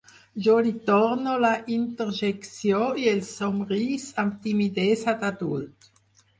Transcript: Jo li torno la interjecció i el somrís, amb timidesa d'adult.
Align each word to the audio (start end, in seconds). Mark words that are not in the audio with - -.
Jo 0.45 0.53
li 0.67 0.71
torno 0.87 1.35
la 1.43 1.51
interjecció 1.75 2.81
i 3.03 3.07
el 3.13 3.23
somrís, 3.29 4.09
amb 4.27 4.43
timidesa 4.49 5.19
d'adult. 5.25 5.91